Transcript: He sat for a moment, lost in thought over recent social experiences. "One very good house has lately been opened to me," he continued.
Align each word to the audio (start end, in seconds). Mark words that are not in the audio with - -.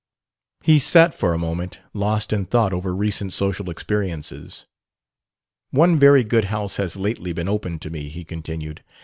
He 0.63 0.79
sat 0.79 1.13
for 1.13 1.31
a 1.31 1.37
moment, 1.37 1.77
lost 1.93 2.33
in 2.33 2.47
thought 2.47 2.73
over 2.73 2.95
recent 2.95 3.33
social 3.33 3.69
experiences. 3.69 4.65
"One 5.69 5.99
very 5.99 6.23
good 6.23 6.45
house 6.45 6.77
has 6.77 6.97
lately 6.97 7.33
been 7.33 7.47
opened 7.47 7.83
to 7.83 7.91
me," 7.91 8.09
he 8.09 8.23
continued. 8.25 8.83